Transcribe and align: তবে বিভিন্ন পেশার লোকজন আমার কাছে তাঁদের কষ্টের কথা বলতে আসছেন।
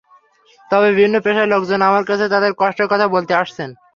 তবে 0.69 0.87
বিভিন্ন 0.91 1.15
পেশার 1.25 1.51
লোকজন 1.53 1.79
আমার 1.89 2.03
কাছে 2.09 2.25
তাঁদের 2.33 2.51
কষ্টের 2.59 2.87
কথা 2.91 3.05
বলতে 3.15 3.33
আসছেন। 3.41 3.69